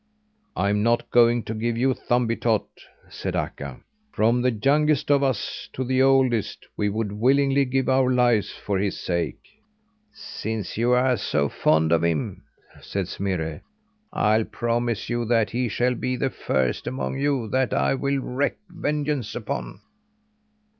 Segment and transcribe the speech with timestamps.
[0.55, 2.65] "I'm not going to give you Thumbietot,"
[3.07, 3.81] said Akka.
[4.11, 8.79] "From the youngest of us to the oldest, we would willingly give our lives for
[8.79, 9.37] his sake!"
[10.11, 12.41] "Since you're so fond of him,"
[12.81, 13.61] said Smirre,
[14.11, 18.57] "I'll promise you that he shall be the first among you that I will wreak
[18.71, 19.81] vengeance upon."